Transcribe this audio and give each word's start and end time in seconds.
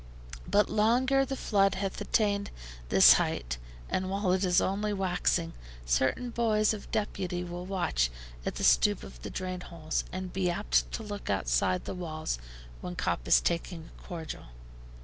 But 0.47 0.67
long 0.67 1.05
ere 1.11 1.27
the 1.27 1.35
flood 1.35 1.75
hath 1.75 2.01
attained 2.01 2.49
this 2.89 3.13
height, 3.21 3.59
and 3.87 4.09
while 4.09 4.31
it 4.33 4.43
is 4.43 4.59
only 4.59 4.93
waxing, 4.93 5.53
certain 5.85 6.31
boys 6.31 6.73
of 6.73 6.89
deputy 6.89 7.43
will 7.43 7.67
watch 7.67 8.09
at 8.43 8.55
the 8.55 8.63
stoop 8.63 9.03
of 9.03 9.21
the 9.21 9.29
drain 9.29 9.61
holes, 9.61 10.03
and 10.11 10.33
be 10.33 10.49
apt 10.49 10.91
to 10.93 11.03
look 11.03 11.29
outside 11.29 11.85
the 11.85 11.93
walls 11.93 12.39
when 12.81 12.95
Cop 12.95 13.27
is 13.27 13.39
taking 13.39 13.91
a 13.95 14.01
cordial. 14.01 14.45